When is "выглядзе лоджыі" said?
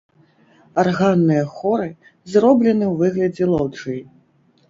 3.05-4.01